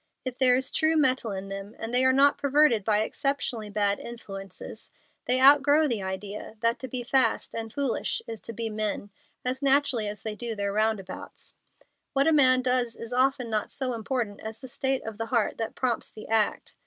[0.25, 3.99] If there is true mettle in them, and they are not perverted by exceptionally bad
[3.99, 4.89] influences,
[5.25, 9.11] they outgrow the idea that to be fast and foolish is to be men
[9.45, 11.53] as naturally as they do their roundabouts.
[12.13, 15.57] What a man does is often not so important as the state of the heart
[15.59, 16.73] that prompts the act.